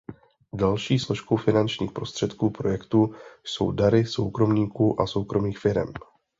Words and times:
Další 0.53 0.99
složkou 0.99 1.37
finančních 1.37 1.91
prostředků 1.91 2.49
projektu 2.49 3.15
jsou 3.43 3.71
dary 3.71 4.05
soukromníků 4.05 5.01
a 5.01 5.07
soukromých 5.07 5.59
firem. 5.59 5.93